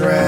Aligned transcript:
Want 0.00 0.27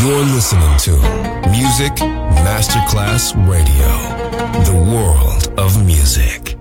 You're 0.00 0.24
listening 0.24 0.78
to 0.78 0.92
Music 1.50 1.92
Masterclass 2.46 3.34
Radio, 3.46 3.92
the 4.64 4.72
world 4.90 5.52
of 5.60 5.84
music. 5.84 6.56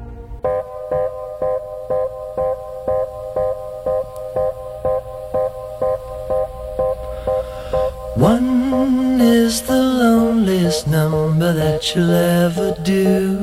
One 8.18 9.22
is 9.22 9.62
the 9.62 9.82
loneliest 9.82 10.88
number 10.90 11.54
that 11.54 11.96
you'll 11.96 12.12
ever 12.12 12.76
do. 12.84 13.38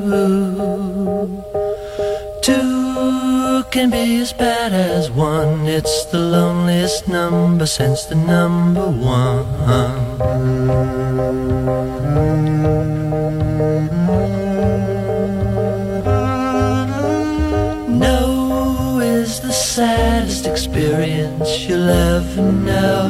Two 2.43 3.63
can 3.71 3.89
be 3.89 4.21
as 4.21 4.31
bad 4.31 4.73
as 4.73 5.09
one. 5.09 5.65
It's 5.65 6.05
the 6.05 6.19
since 7.67 8.05
the 8.05 8.15
number 8.15 8.89
one. 8.89 9.45
No 17.99 18.99
is 19.01 19.41
the 19.41 19.51
saddest 19.51 20.47
experience 20.47 21.49
you'll 21.67 21.89
ever 21.89 22.51
know. 22.53 23.07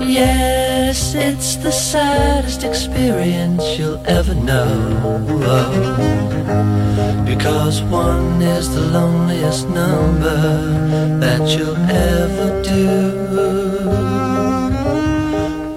Yes, 0.00 1.14
it's 1.14 1.54
the 1.56 1.70
saddest 1.70 2.64
experience 2.64 3.78
you'll 3.78 4.02
ever 4.06 4.34
know. 4.34 5.89
Because 7.40 7.80
one 7.84 8.42
is 8.42 8.68
the 8.74 8.82
loneliest 8.82 9.66
number 9.70 10.40
that 11.20 11.40
you'll 11.48 11.74
ever 11.74 12.62
do. 12.62 12.86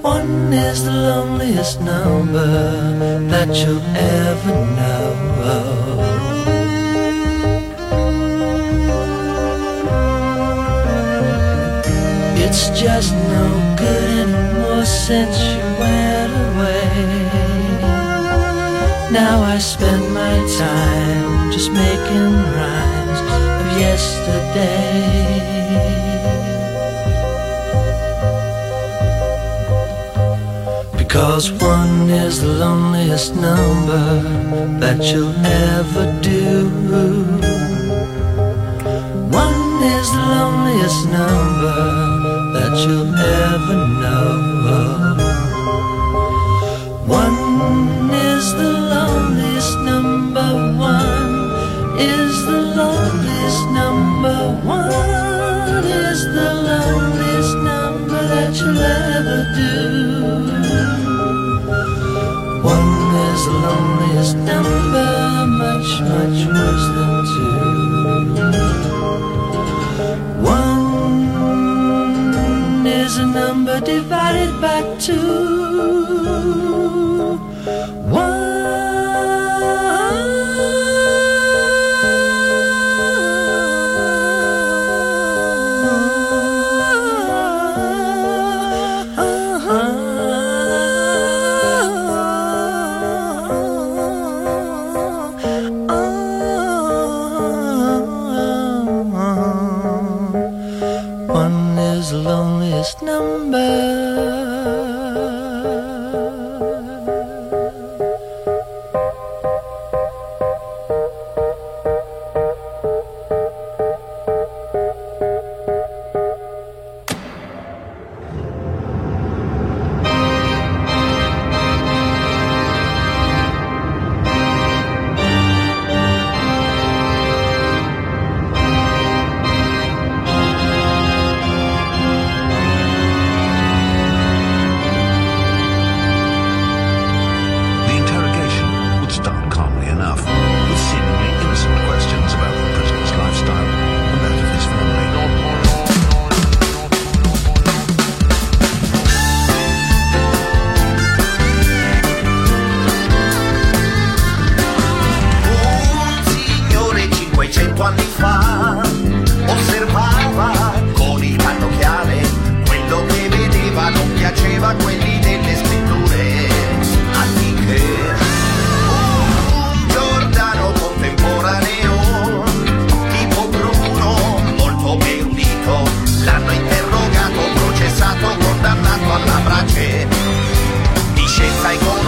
One 0.01 0.51
is 0.51 0.83
the 0.83 0.91
loneliest 0.91 1.79
number 1.79 2.51
that 3.29 3.47
you'll 3.55 3.81
ever 3.95 4.55
know. 4.75 5.13
It's 12.43 12.77
just 12.77 13.13
no 13.13 13.75
good 13.77 14.09
anymore 14.27 14.83
since 14.83 15.39
you 15.39 15.63
went 15.79 16.33
away. 16.49 17.53
Now 19.13 19.41
I 19.43 19.59
spend 19.59 20.13
my 20.13 20.35
time 20.59 21.42
just 21.53 21.71
making 21.71 22.33
rhymes 22.57 23.19
of 23.37 23.79
yesterday. 23.79 25.13
Because 30.97 31.51
one 31.51 32.09
is 32.09 32.41
the 32.41 32.47
loneliest 32.47 33.35
number 33.35 34.05
that 34.79 34.99
you'll 35.03 35.37
ever 35.45 36.05
do. 36.23 36.69
One 39.29 39.83
is 39.97 40.07
the 40.11 40.25
loneliest 40.35 41.05
number 41.19 41.81
that 42.55 42.73
you'll 42.83 43.13
ever 43.13 43.75
know. 44.01 45.22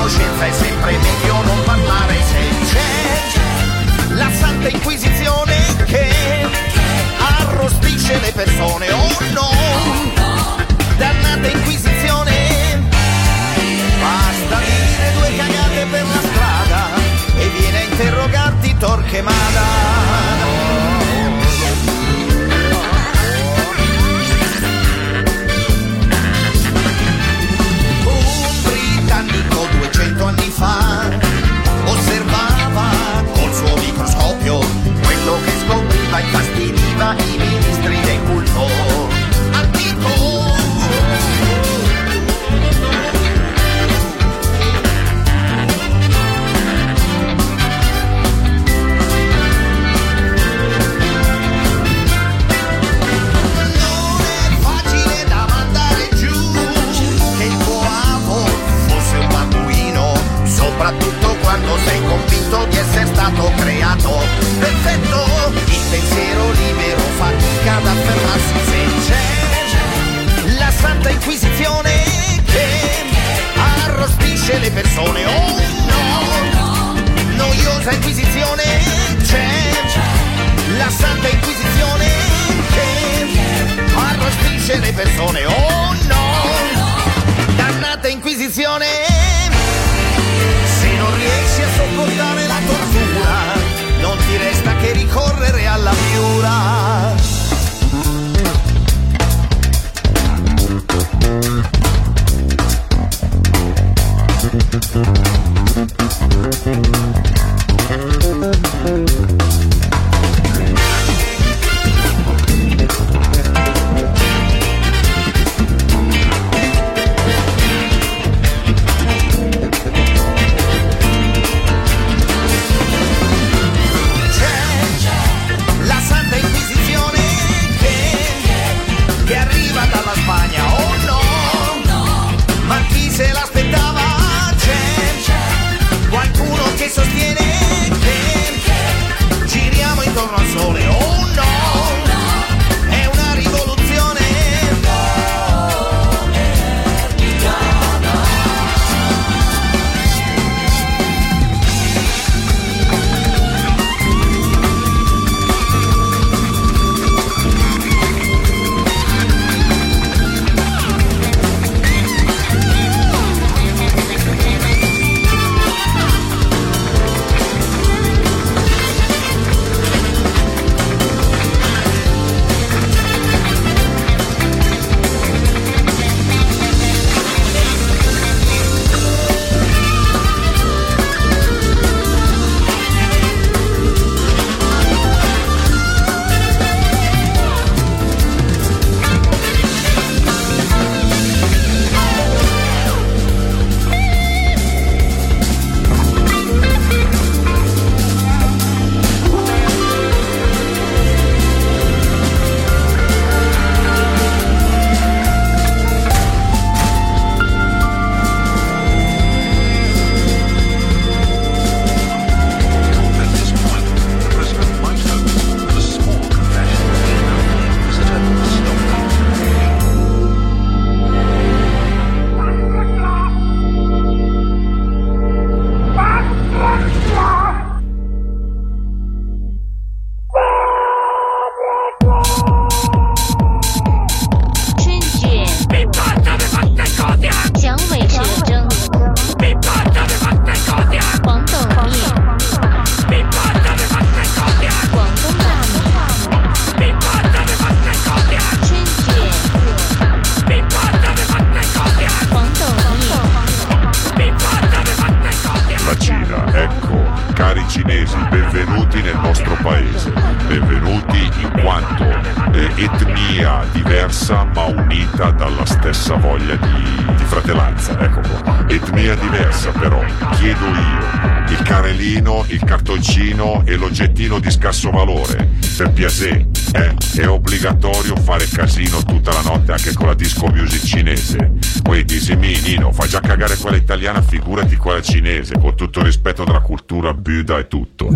conoscenza 0.05 0.45
è 0.45 0.51
sempre 0.51 0.97
meglio 0.99 1.41
non 1.41 1.63
parlare 1.63 2.13
se 2.13 2.69
c'è 2.69 4.13
la 4.13 4.29
santa 4.31 4.67
inquisizione 4.67 5.55
che 5.85 6.11
arrostisce 7.39 8.19
le 8.19 8.31
persone 8.31 8.91
oh 8.91 9.17
no. 9.31 9.49
Dannata 10.97 11.47
inquisizione 11.47 12.87
basta 13.99 14.59
dire 14.59 15.13
due 15.17 15.35
cagate 15.37 15.85
per 15.89 16.03
la 16.03 16.21
strada 16.21 16.89
e 17.37 17.49
viene 17.57 17.77
a 17.77 17.83
interrogarti 17.85 18.77
Torquemada. 18.77 19.94
quando 61.55 61.77
sei 61.85 62.01
convinto 62.03 62.65
di 62.65 62.77
essere 62.77 63.05
stato 63.05 63.51
creato 63.55 64.11
perfetto. 64.59 65.53
Il 65.67 65.81
pensiero 65.89 66.51
libero 66.51 66.99
fatica 67.17 67.75
ad 67.77 67.87
affermarsi 67.87 68.53
se 68.65 68.85
c'è 69.07 70.57
la 70.57 70.71
santa 70.71 71.09
inquisizione 71.11 72.03
che 72.43 72.67
arrostisce 73.85 74.59
le 74.59 74.71
persone. 74.71 75.25
Oh 75.25 75.61
no, 75.87 76.93
noiosa 77.35 77.91
inquisizione 77.91 78.63
c'è 79.23 79.47
la 80.77 80.89
santa 80.89 81.29
inquisizione 81.29 82.04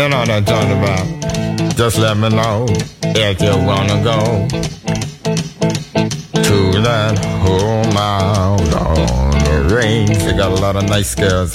You 0.00 0.08
know 0.08 0.20
what 0.20 0.30
I'm 0.30 0.44
talking 0.46 0.78
about. 0.78 1.76
Just 1.76 1.98
let 1.98 2.16
me 2.16 2.30
know 2.30 2.64
if 3.02 3.38
you 3.42 3.54
wanna 3.66 4.02
go 4.02 4.48
to 6.40 6.80
that 6.80 7.18
home 7.42 7.94
out 7.98 8.74
on 8.76 9.30
the 9.44 9.74
range. 9.76 10.16
They 10.16 10.32
got 10.32 10.52
a 10.52 10.54
lot 10.62 10.76
of 10.76 10.84
nice 10.88 11.14
girls. 11.14 11.54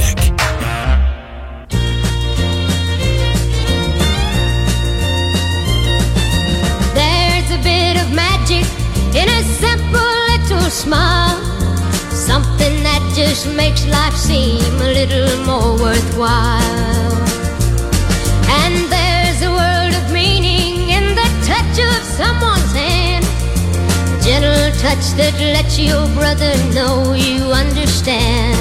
Touch 25.01 25.17
that 25.17 25.33
lets 25.39 25.79
your 25.79 26.05
brother 26.13 26.53
know 26.73 27.13
you 27.13 27.43
understand. 27.51 28.57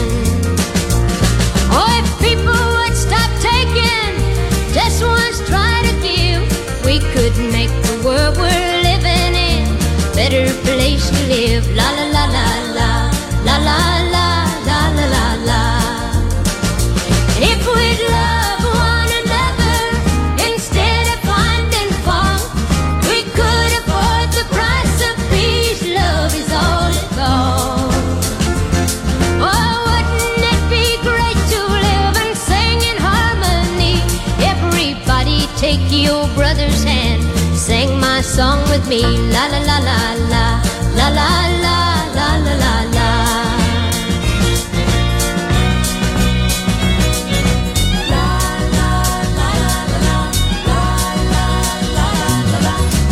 Oh, 1.73 1.89
if 2.01 2.09
people 2.21 2.53
would 2.53 2.97
stop 2.97 3.31
taking, 3.41 4.13
just 4.73 5.03
once 5.03 5.41
try 5.49 5.83
to 5.83 5.95
give, 6.01 6.43
we 6.85 6.99
could 7.13 7.37
make 7.53 7.73
the 7.87 8.03
world 8.05 8.37
we're 8.37 8.83
living 8.83 9.35
in. 9.35 9.67
A 9.67 10.15
better 10.15 10.47
place 10.65 11.09
to 11.11 11.17
live. 11.29 11.67
La 11.75 11.91
la 11.93 12.07
la 12.17 12.25
la, 12.27 12.49
la. 12.75 13.11
La 13.45 13.57
la 13.59 14.11
la 14.13 14.30
your 35.93 36.27
brother's 36.35 36.85
hand, 36.85 37.23
sing 37.57 37.99
my 38.01 38.21
song 38.21 38.61
with 38.71 38.87
me. 38.89 39.03
La 39.03 39.47
la 39.47 39.59
la 39.59 39.79
la 39.79 40.15
la, 40.33 40.63
la 40.95 41.09
la 41.09 41.31
la 41.65 41.79
la 42.15 42.37
la 42.47 42.53
la 42.63 42.77
la. 42.97 43.11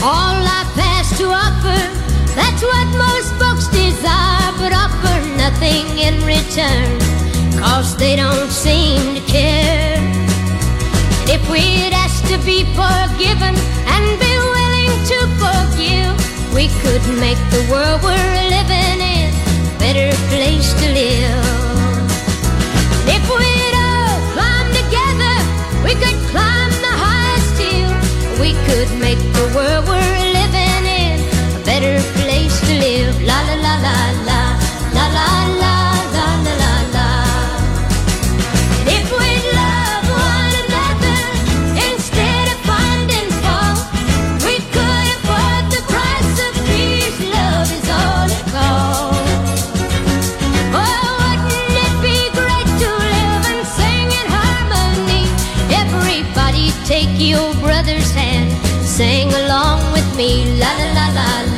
All 0.03 0.37
life 0.43 0.75
has 0.79 1.09
to 1.19 1.27
offer, 1.27 1.81
that's 2.35 2.62
what 2.62 2.87
most 2.97 3.31
folks 3.41 3.67
desire, 3.69 4.53
but 4.59 4.73
offer 4.73 5.17
nothing 5.37 5.87
in 5.99 6.14
return, 6.25 6.99
cause 7.59 7.97
they 7.97 8.14
don't 8.17 8.51
seem 8.51 9.14
to 9.17 9.21
care. 9.23 9.97
And 11.21 11.31
if 11.31 11.51
ask 11.51 11.88
to 12.29 12.37
be 12.45 12.62
forgiven 12.77 13.55
and 13.88 14.05
be 14.21 14.33
willing 14.57 14.93
to 15.09 15.19
forgive, 15.41 16.12
we 16.53 16.69
could 16.83 17.01
make 17.19 17.41
the 17.49 17.64
world 17.73 18.03
we're 18.03 18.43
living 18.53 19.01
in 19.01 19.33
a 19.33 19.79
better 19.79 20.12
place 20.29 20.75
to 20.75 20.87
live. 20.93 21.47
And 23.01 23.09
if 23.17 23.25
we'd 23.33 23.77
all 23.81 24.21
climb 24.37 24.69
together, 24.77 25.37
we 25.83 25.95
could 26.03 26.21
climb 26.29 26.73
the 26.85 26.95
highest 27.01 27.57
hill. 27.64 27.93
We 28.38 28.53
could 28.69 28.91
make 29.01 29.23
the 29.33 29.49
world 29.57 29.88
we're 29.88 30.25
living 30.41 30.85
in 30.85 31.25
a 31.25 31.64
better 31.64 31.97
place 32.21 32.61
to 32.69 32.75
live. 32.75 33.23
La 33.23 33.41
la 33.49 33.55
la 33.55 33.75
la 33.81 33.97
la, 34.27 34.29
la 34.29 34.48
your 57.20 57.52
brother's 57.54 58.11
hand, 58.12 58.50
sing 58.85 59.33
along 59.33 59.81
with 59.92 60.07
me. 60.16 60.59
La 60.59 60.70
la 60.78 60.87
la 60.92 61.07
la 61.09 61.09
la, 61.16 61.58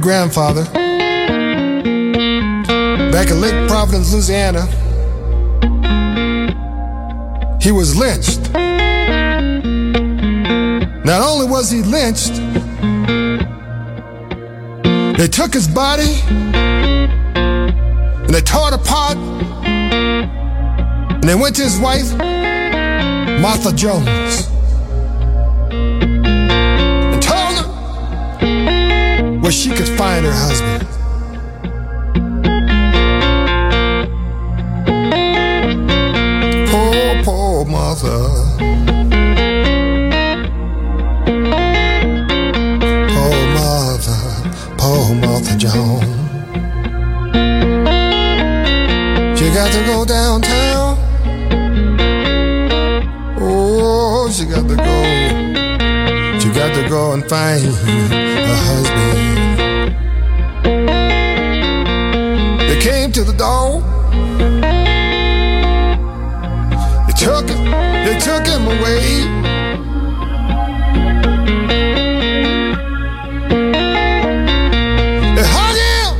Grandfather, 0.00 0.64
back 3.12 3.30
in 3.30 3.40
Lake 3.40 3.68
Providence, 3.68 4.12
Louisiana, 4.12 4.66
he 7.60 7.70
was 7.70 7.96
lynched. 7.96 8.52
Not 11.04 11.22
only 11.22 11.46
was 11.46 11.70
he 11.70 11.82
lynched, 11.82 12.34
they 15.18 15.28
took 15.28 15.52
his 15.52 15.68
body 15.68 16.20
and 16.28 18.30
they 18.30 18.40
tore 18.40 18.68
it 18.68 18.74
apart 18.74 19.16
and 19.66 21.22
they 21.22 21.34
went 21.34 21.56
to 21.56 21.62
his 21.62 21.78
wife, 21.78 22.14
Martha 23.40 23.72
Jones, 23.72 24.48
where 29.50 29.56
she 29.56 29.70
could 29.70 29.88
find 29.98 30.24
her 30.24 30.32
husband. 30.32 30.86
Poor, 36.70 37.24
poor 37.24 37.64
Martha. 37.64 38.18
Poor 43.14 43.40
Martha, 43.58 44.18
poor 44.78 45.14
Martha 45.16 45.56
Jones. 45.56 46.04
She 49.36 49.46
got 49.50 49.72
to 49.72 49.82
go 49.84 50.04
downtown. 50.04 50.96
Oh, 53.40 54.30
she 54.30 54.44
got 54.44 54.68
to 54.68 54.76
go. 54.76 56.38
She 56.38 56.48
got 56.50 56.72
to 56.72 56.88
go 56.88 57.14
and 57.14 57.28
find 57.28 57.64
her 57.64 58.56
husband. 58.56 59.29
Took 68.20 68.46
him 68.46 68.66
away. 68.66 69.24
They 75.36 75.46
hung 75.56 75.76
him. 75.88 76.12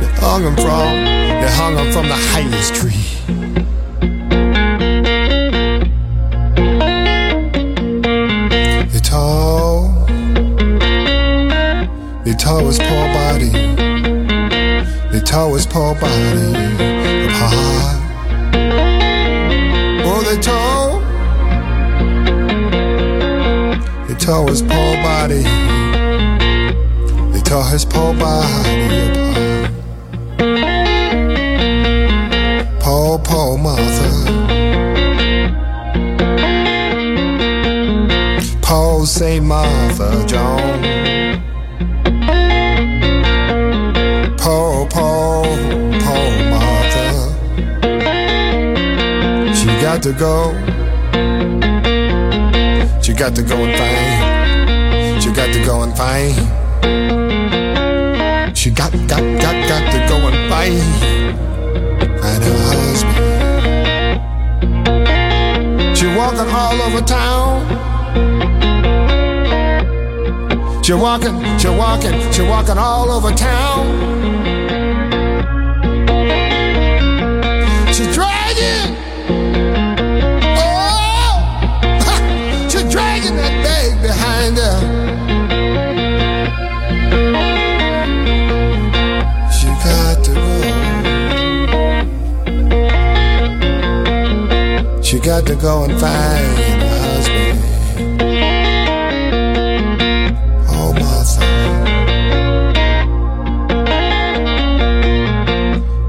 They 0.00 0.10
hung 0.18 0.42
him 0.42 0.56
from. 0.56 0.90
They 1.40 1.50
hung 1.60 1.76
him 1.76 1.92
from 1.92 2.06
the 2.08 2.20
highest 2.32 2.74
tree. 2.74 3.06
They 8.92 9.00
tore. 9.00 9.88
They 12.24 12.34
tore 12.34 12.62
his 12.62 12.78
poor 12.78 13.06
body. 13.14 13.52
They 15.12 15.20
tore 15.20 15.54
his 15.54 15.66
poor 15.66 15.94
body 15.94 16.50
apart. 17.28 17.79
Tore 24.30 24.48
his 24.48 24.62
poor 24.62 24.94
body. 25.02 25.42
They 27.32 27.40
tore 27.40 27.64
his 27.64 27.84
poor 27.84 28.14
body 28.14 29.10
apart. 29.10 29.72
Poor, 32.78 33.18
poor 33.18 33.58
Martha. 33.58 34.10
Paul 38.62 39.04
St. 39.04 39.44
Martha 39.44 40.24
Joan. 40.28 40.82
Paul, 44.38 44.86
Paul, 44.86 45.44
Paul 46.04 46.32
Martha. 46.54 47.08
She 49.56 49.66
got 49.82 50.00
to 50.04 50.12
go. 50.12 50.54
She 53.02 53.12
got 53.12 53.34
to 53.34 53.42
go 53.42 53.56
and 53.56 53.76
find. 53.76 54.19
She 55.30 55.36
got 55.36 55.52
to 55.52 55.64
go 55.64 55.82
and 55.82 55.96
find. 55.96 56.34
She 58.58 58.68
got, 58.70 58.90
got, 59.06 59.22
got, 59.40 59.68
got 59.68 59.92
to 59.92 59.98
go 60.08 60.26
and 60.26 60.50
find. 60.50 60.82
Find 62.20 62.42
her 62.42 62.58
husband. 62.66 63.16
She 65.96 66.06
walking 66.08 66.50
all 66.52 66.82
over 66.82 67.00
town. 67.02 67.62
She 70.82 70.94
walking, 70.94 71.58
she 71.58 71.68
walking, 71.68 72.32
she 72.32 72.42
walking 72.42 72.78
all 72.78 73.08
over 73.12 73.30
town. 73.30 74.59
She 95.10 95.18
got 95.18 95.44
to 95.46 95.56
go 95.56 95.82
and 95.82 95.98
find 95.98 96.58
a 96.80 96.88
husband. 97.02 97.58
Oh, 100.68 100.92
my. 100.94 101.24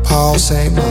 Paul 0.04 0.38
St. 0.38 0.91